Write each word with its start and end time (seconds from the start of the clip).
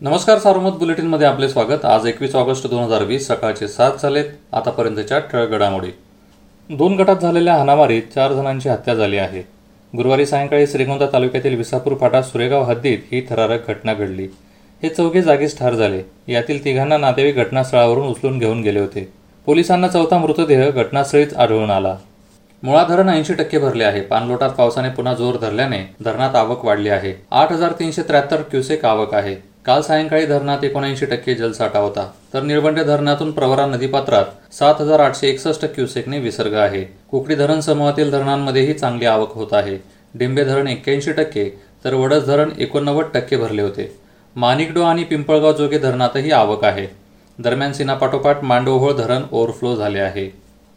नमस्कार 0.00 0.38
सार्वमत 0.38 0.72
बुलेटिनमध्ये 0.78 1.26
आपले 1.26 1.48
स्वागत. 1.48 1.84
आज 1.84 2.06
एकवीस 2.06 2.34
ऑगस्ट 2.36 2.66
दोन 2.66 2.82
हजार 2.82 3.02
वीस 3.04 3.26
सकाळचे 3.28 3.68
सात 3.68 3.92
झालेत. 4.02 4.24
आतापर्यंतच्या 4.52 5.18
ठळक 5.18 5.50
घडामोडी. 5.50 5.90
दोन 6.70 6.94
गटात 6.96 7.22
झालेल्या 7.22 7.54
हाणामारीत 7.54 8.02
चार 8.14 8.32
जणांची 8.32 8.68
हत्या 8.68 8.94
झाली 8.94 9.18
आहे. 9.18 9.42
गुरुवारी 9.92 10.26
सायंकाळी 10.26 10.66
श्रीगोंदा 10.66 11.06
तालुक्यातील 11.12 11.56
विसापूर 11.56 11.94
फाटा 11.94 12.22
सुरेगाव 12.22 12.64
हद्दीत 12.64 12.98
ही 13.12 13.26
थरारक 13.30 13.68
घटना 13.68 13.94
घडली. 13.94 14.28
हे 14.82 14.88
चौघे 14.88 15.22
जागीच 15.22 15.58
ठार 15.58 15.74
झाले. 15.74 16.02
यातील 16.28 16.64
तिघांना 16.64 16.96
नातेवाईक 16.96 17.36
घटनास्थळावरून 17.36 18.08
उचलून 18.08 18.38
घेऊन 18.38 18.62
गेले 18.62 18.80
होते. 18.80 19.08
पोलिसांना 19.46 19.88
चौथा 19.88 20.18
मृतदेह 20.18 20.70
घटनास्थळीच 20.70 21.34
आढळून 21.34 21.70
आला. 21.70 21.96
मुळा 22.62 22.84
धरण 22.84 23.08
ऐंशी 23.08 23.34
टक्के 23.34 23.58
भरले 23.58 23.84
आहे. 23.84 24.00
पाणलोटात 24.00 24.50
पावसाने 24.50 24.88
पुन्हा 24.88 25.14
जोर 25.14 25.36
धरल्याने 25.36 25.84
धरणात 26.04 26.36
आवक 26.36 26.64
वाढली 26.64 26.88
आहे. 26.88 27.14
आठ 27.30 27.52
हजार 27.52 27.72
तीनशे 27.72 28.02
त्र्याहत्तर 28.02 28.42
क्युसेक 28.42 28.84
आवक 28.84 29.14
आहे. 29.14 29.36
काल 29.68 29.82
सायंकाळी 29.82 30.26
धरणात 30.26 30.64
एकोणऐंशी 30.64 31.06
टक्के 31.06 31.34
जलसाठा 31.34 31.78
होता. 31.78 32.10
तर 32.34 32.42
निळवंडे 32.42 32.84
धरणातून 32.84 33.32
प्रवरा 33.32 33.66
नदीपात्रात 33.66 34.54
सात 34.54 34.74
हजार 34.80 35.00
आठशे 35.00 35.28
एकसष्ट 35.28 35.64
क्युसेकने 35.64 36.18
विसर्ग 36.18 36.54
आहे. 36.54 36.82
कुकडी 37.10 37.34
धरण 37.34 37.60
समूहातील 37.60 38.10
धरणांमध्येही 38.10 38.72
चांगली 38.74 39.06
आवक 39.06 39.34
होत 39.34 39.52
आहे. 39.52 39.76
डिंबे 40.14 40.44
धरण 40.44 40.68
एक्क्याऐंशी 40.68 41.12
टक्के 41.12 41.44
तर 41.84 41.94
वडस 41.94 42.24
धरण 42.26 42.50
एकोणनव्वद 42.58 43.04
टक्के 43.14 43.36
भरले 43.36 43.62
होते. 43.62 43.98
माणिकडो 44.36 44.82
आणि 44.82 45.04
पिंपळगाव 45.04 45.52
जोगे 45.52 45.78
धरणातही 45.78 46.30
आवक 46.30 46.64
आहे. 46.64 46.86
दरम्यान 47.38 47.72
सीनापाठोपाठ 47.72 48.44
मांडोहोळ 48.44 48.92
धरण 48.92 49.22
ओव्हरफ्लो 49.32 49.76
झाले 49.76 49.98
आहे. 49.98 50.28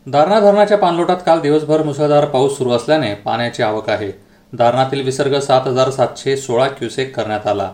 दारणा 0.07 0.39
धरणाच्या 0.39 0.77
पाणलोटात 0.77 1.23
काल 1.25 1.39
दिवसभर 1.39 1.83
मुसळधार 1.83 2.25
पाऊस 2.25 2.57
सुरू 2.57 2.71
असल्याने 2.71 3.13
पाण्याची 3.13 3.63
आवक 3.63 3.89
आहे. 3.89 4.11
दारणातील 4.53 5.05
विसर्ग 5.05 5.39
सात 5.39 5.67
हजार 5.67 5.89
सातशे 5.89 6.37
सोळा 6.37 6.67
क्युसेक 6.67 7.15
करण्यात 7.15 7.47
आला. 7.47 7.71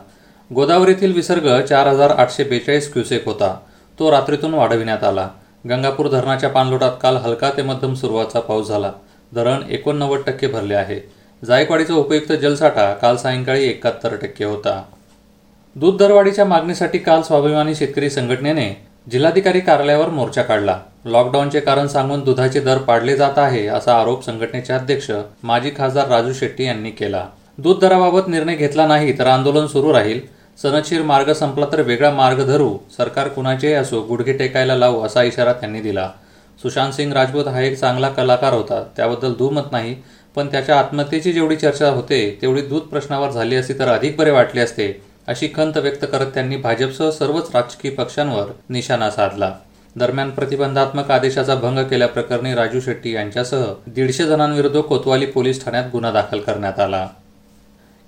गोदावरीतील 0.52 1.14
विसर्ग 1.14 1.62
चार 1.62 1.88
हजार 1.88 2.10
आठशे 2.10 2.44
बेचाळीस 2.44 2.94
क्युसेक 2.94 3.26
होता. 3.26 3.60
तो 4.00 4.12
रात्रीतून 4.12 4.54
वाढविण्यात 4.54 5.04
आला. 5.04 5.28
गंगापूर 5.70 6.08
धरणाच्या 6.08 6.50
पाणलोटात 6.50 6.92
काल 7.02 7.18
हलका 7.18 7.50
ते 7.58 7.62
मध्यम 7.62 7.94
सुरुवातचा 7.94 8.40
पाऊस 8.40 8.68
झाला. 8.68 8.92
धरण 9.36 9.64
एकोणनव्वद 9.70 10.20
टक्के 10.28 10.48
भरले 10.48 10.76
आहे. 10.76 11.00
जायकवाडीचा 11.46 11.94
उपयुक्त 11.94 12.32
जलसाठा 12.32 12.94
काल 12.94 13.16
सायंकाळी 13.16 13.68
एकाहत्तर 13.68 14.16
टक्के 14.16 14.46
होता. 14.46 14.82
दूध 15.76 15.98
दरवाढीच्या 15.98 16.46
मागणीसाठी 16.46 16.98
काल 16.98 17.22
स्वाभिमानी 17.22 17.76
शेतकरी 17.76 18.10
संघटनेने 18.10 18.86
जिल्हाधिकारी 19.12 19.60
कार्यालयावर 19.60 20.10
मोर्चा 20.10 20.42
काढला. 20.42 20.80
लॉकडाऊनचे 21.06 21.60
कारण 21.60 21.88
सांगून 21.88 22.24
दुधाचे 22.24 22.60
दर 22.60 22.78
पाडले 22.78 23.16
जात 23.16 23.38
आहे 23.38 23.68
असा 23.68 23.96
आरोप 23.96 24.26
संघटनेचे 24.26 24.74
अध्यक्ष 24.74 25.12
माजी 25.44 25.72
खासदार 25.78 26.08
राजू 26.08 26.34
शेट्टी 26.34 26.66
यांनी 26.66 26.92
केला. 26.92 27.26
दूध 27.58 27.80
दराबाबत 27.80 28.28
निर्णय 28.28 28.56
घेतला 28.56 28.88
नाही 28.88 29.20
तर 29.20 29.28
आंदोलन 29.28 29.68
सुरू 29.68 29.94
राहील 29.94 30.37
सनशीर 30.58 31.02
मार्ग 31.02 31.32
संपला 31.34 31.66
तर 31.72 31.82
वेगळा 31.82 32.10
मार्ग 32.12 32.44
धरू 32.46 32.78
सरकार 32.98 33.28
कुणाचेही 33.28 33.74
असो 33.74 34.02
गुडघे 34.02 34.34
टेकायला 34.34 34.76
लावू 34.76 35.02
असा 35.06 35.24
इशारा 35.24 35.52
त्यांनी 35.54 35.82
दिला. 35.82 36.10
सुशांत 36.60 36.94
सिंग 36.94 37.12
राजपूत 37.14 37.48
हा 37.48 37.62
एक 37.62 37.78
चांगला 37.80 38.10
कलाकार 38.10 38.54
होता. 38.54 38.82
त्याबद्दल 38.98 39.34
दुमत 39.34 39.72
नाही 39.72 39.96
पण 40.36 40.48
त्याच्या 40.48 40.80
आत्महत्येची 40.80 41.34
जेवढी 41.34 41.56
चर्चा 41.56 41.90
होते 41.90 42.38
तेवढी 42.42 42.62
दूध 42.62 42.82
प्रश्नावर 42.82 43.32
झाली 43.32 43.56
असती 43.56 43.74
तर 43.80 43.88
अधिक 43.88 44.18
बरे 44.18 44.32
वाटले 44.32 44.62
असते 44.62 44.92
अशी 45.28 45.48
खंत 45.56 45.78
व्यक्त 45.78 46.06
करत 46.12 46.32
त्यांनी 46.34 46.58
भाजपसह 46.58 47.10
सर्वच 47.10 47.50
राजकीय 47.54 47.92
पक्षांवर 47.92 48.52
निशाणा 48.70 49.10
साधला. 49.10 49.52
दरम्यान 49.96 50.30
प्रतिबंधात्मक 50.30 51.12
आदेशाचा 51.12 51.56
भंग 51.56 51.84
केल्याप्रकरणी 51.84 52.54
राजू 52.56 52.80
शेट्टी 52.80 53.14
यांच्यासह 53.14 53.64
दीडशे 53.88 54.26
जणांविरुद्ध 54.26 54.80
कोतवाली 54.80 55.26
पोलीस 55.26 55.64
ठाण्यात 55.66 55.90
गुन्हा 55.92 56.12
दाखल 56.12 56.40
करण्यात 56.40 56.80
आला. 56.80 57.08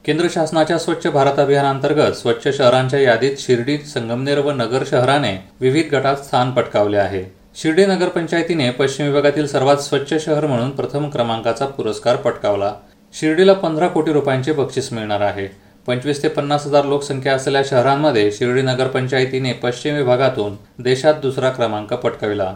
केंद्र 0.05 0.27
शासनाच्या 0.33 0.77
स्वच्छ 0.79 1.07
भारत 1.07 1.39
अभियानांतर्गत 1.39 2.13
स्वच्छ 2.13 2.47
शहरांच्या 2.47 2.99
यादीत 2.99 3.37
शिर्डी 3.37 3.77
संगमनेर 3.77 4.39
व 4.39 4.51
नगर 4.51 4.83
शहराने 4.89 5.31
विविध 5.61 5.93
गटात 5.93 6.15
स्थान 6.15 6.51
पटकावले 6.51 6.97
आहे. 6.97 7.23
शिर्डी 7.55 7.85
नगरपंचायतीने 7.85 8.69
पश्चिम 8.69 9.05
विभागातील 9.05 9.47
सर्वात 9.47 9.77
स्वच्छ 9.77 10.13
शहर 10.13 10.45
म्हणून 10.45 10.69
प्रथम 10.69 11.09
क्रमांकाचा 11.09 11.65
पुरस्कार 11.65 12.15
पटकावला. 12.15 12.73
शिर्डीला 13.13 13.53
पंधरा 13.53 13.87
कोटी 13.87 14.13
रुपयांचे 14.13 14.51
बक्षीस 14.51 14.91
मिळणार 14.93 15.21
आहे. 15.21 15.47
पंचवीस 15.87 16.23
ते 16.23 16.27
पन्नास 16.27 16.65
हजार 16.65 16.85
लोकसंख्या 16.85 17.33
असलेल्या 17.33 17.61
शहरांमध्ये 17.65 18.31
शिर्डी 18.31 18.61
नगरपंचायतीने 18.61 19.53
पश्चिम 19.53 19.95
विभागातून 19.95 20.55
देशात 20.79 21.13
दुसरा 21.21 21.49
क्रमांक 21.49 21.93
पटकाविला. 21.93 22.53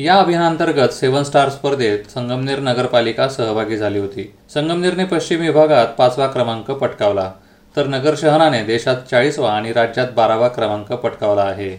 या 0.00 0.14
अभियानांतर्गत 0.14 0.92
सेव्हन 0.92 1.22
स्टार 1.22 1.48
स्पर्धेत 1.48 1.98
संगमनेर 2.10 2.58
नगरपालिका 2.58 3.28
सहभागी 3.28 3.76
झाली 3.76 3.98
होती. 3.98 4.34
संगमनेरने 4.54 5.04
पश्चिम 5.04 5.40
विभागात 5.40 5.86
पाचवा 5.98 6.26
क्रमांक 6.26 6.70
पटकावला 6.70 7.32
तर 7.76 7.86
नगर 7.86 8.14
शहराने 8.18 8.62
देशात 8.64 8.96
चाळीसवा 9.10 9.52
आणि 9.52 9.72
राज्यात 9.72 10.08
बारावा 10.16 10.48
क्रमांक 10.48 10.92
पटकावला 10.92 11.42
आहे. 11.42 11.70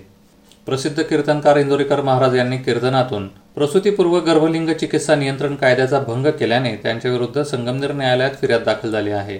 प्रसिद्ध 0.66 1.04
कीर्तनकार 1.04 1.58
इंदोरीकर 1.58 2.02
महाराज 2.02 2.36
यांनी 2.36 2.58
कीर्तनातून 2.58 3.28
प्रसूतीपूर्व 3.28 4.20
गर्भलिंग 4.20 4.70
चिकित्सा 4.70 5.16
नियंत्रण 5.16 5.56
कायद्याचा 5.56 6.00
भंग 6.00 6.28
केल्याने 6.28 6.76
त्यांच्याविरुद्ध 6.76 7.42
संगमनेर 7.42 7.92
न्यायालयात 7.92 8.32
फिर्याद 8.42 8.64
दाखल 8.64 8.92
झाली 8.92 9.12
आहे. 9.12 9.40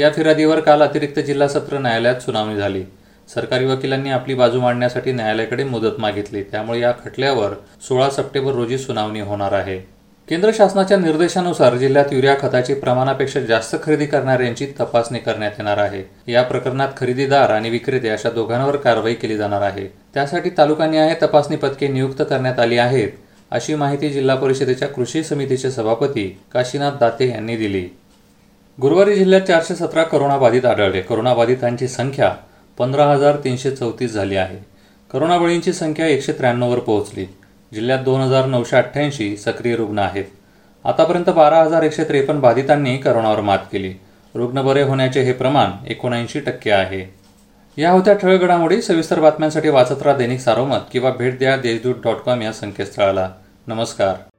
या 0.00 0.10
फिर्यादीवर 0.10 0.60
काल 0.60 0.82
अतिरिक्त 0.82 1.18
जिल्हा 1.18 1.48
सत्र 1.48 1.78
न्यायालयात 1.78 2.16
सुनावणी 2.16 2.56
झाली. 2.56 2.84
सरकारी 3.28 3.64
वकिलांनी 3.64 4.10
आपली 4.10 4.34
बाजू 4.34 4.60
मांडण्यासाठी 4.60 5.12
न्यायालयाकडे 5.12 5.64
मुदत 5.64 5.98
मागितली. 5.98 6.42
त्यामुळे 6.42 6.80
या 6.80 6.92
खटल्यावर 7.04 7.50
सोळा 7.88 8.10
सप्टेंबर 8.10 8.52
रोजी 8.52 8.78
सुनावणी 8.78 9.20
होणार 9.20 9.52
आहे. 9.52 9.78
केंद्र 10.28 10.50
शासनाच्या 10.54 10.96
निर्देशानुसार 10.96 11.76
जिल्ह्यात 11.76 12.12
युरिया 12.12 12.34
खताची 12.40 12.74
प्रमाणापेक्षा 12.74 13.40
जास्त 13.40 13.76
खरेदी 13.82 14.06
करणाऱ्यांची 14.06 14.66
तपासणी 14.80 15.18
करण्यात 15.18 15.50
येणार 15.58 15.78
आहे. 15.78 16.32
या 16.32 16.42
प्रकरणात 16.42 16.88
खरेदीदार 16.96 17.50
आणि 17.50 17.70
विक्रेते 17.70 18.08
अशा 18.08 18.30
दोघांवर 18.30 18.76
कारवाई 18.76 19.14
केली 19.14 19.36
जाणार 19.36 19.62
आहे. 19.62 19.86
त्यासाठी 20.14 20.50
तालुकानिहाय 20.58 21.14
तपासणी 21.22 21.56
पथके 21.56 21.88
नियुक्त 21.88 22.22
करण्यात 22.30 22.58
आली 22.58 22.78
आहेत 22.78 23.08
अशी 23.50 23.74
माहिती 23.74 24.08
जिल्हा 24.08 24.36
परिषदेच्या 24.36 24.88
कृषी 24.88 25.24
समितीचे 25.24 25.70
सभापती 25.70 26.38
काशीनाथ 26.52 26.92
दाते 27.00 27.30
यांनी 27.30 27.56
दिली. 27.56 27.88
गुरुवारी 28.80 29.14
जिल्ह्यात 29.14 29.42
चारशे 29.42 29.74
सतरा 29.74 30.02
करोनाबाधित 30.02 30.64
आढळले. 30.64 31.00
करोनाबाधितांची 31.00 31.88
संख्या 31.88 32.34
पंधरा 32.78 33.04
हजार 33.04 33.36
तीनशे 33.36 33.70
चौतीस 33.70 34.12
झाली 34.12 34.36
आहे. 34.36 34.58
करोनाबळींची 35.12 35.72
संख्या 35.72 36.06
एकशे 36.06 36.32
त्र्याण्णववर 36.32 36.78
पोहोचली. 36.78 37.26
जिल्ह्यात 37.74 37.98
दोन 37.98 38.20
हजार 38.20 38.46
नऊशे 38.46 38.76
अठ्ठ्याऐंशी 38.76 39.36
सक्रिय 39.36 39.76
रुग्ण 39.76 39.98
आहेत. 39.98 40.24
आतापर्यंत 40.84 41.30
बारा 41.30 41.60
हजार 41.60 41.82
एकशे 41.82 42.04
त्रेपन्न 42.04 42.40
बाधितांनी 42.40 42.96
करोनावर 42.96 43.40
मात 43.40 43.58
केली. 43.72 43.94
रुग्ण 44.34 44.62
बरे 44.62 44.82
होण्याचे 44.82 45.22
हे 45.22 45.32
प्रमाण 45.32 45.70
एकोणऐंशी 45.86 46.40
टक्के 46.40 46.70
आहे. 46.70 47.14
या 47.82 47.90
होत्या 47.90 48.14
ठळक 48.14 48.40
घडामोडी 48.40 48.82
सविस्तर 48.82 49.20
बातम्यांसाठी 49.20 49.68
वाचत 49.68 50.02
राहा 50.02 50.16
दैनिक 50.16 50.40
सारोमत 50.40 50.78
किंवा 50.92 51.10
भेट 51.10 51.38
द्या 51.38 51.56
देशदूत 51.56 51.94
डॉट 52.04 52.16
कॉम 52.16 52.42
या 52.42 52.52
संकेतस्थळाला. 52.52 53.30
नमस्कार. 53.66 54.31